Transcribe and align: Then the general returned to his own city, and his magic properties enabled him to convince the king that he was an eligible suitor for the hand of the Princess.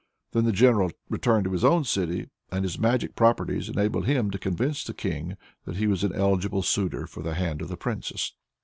Then 0.31 0.45
the 0.45 0.51
general 0.51 0.89
returned 1.09 1.43
to 1.43 1.51
his 1.51 1.63
own 1.63 1.83
city, 1.83 2.31
and 2.51 2.63
his 2.63 2.79
magic 2.79 3.13
properties 3.15 3.69
enabled 3.69 4.07
him 4.07 4.31
to 4.31 4.39
convince 4.39 4.83
the 4.83 4.95
king 4.95 5.37
that 5.65 5.75
he 5.77 5.85
was 5.85 6.03
an 6.03 6.15
eligible 6.15 6.63
suitor 6.63 7.05
for 7.05 7.21
the 7.21 7.35
hand 7.35 7.61
of 7.61 7.69
the 7.69 7.77
Princess. 7.77 8.33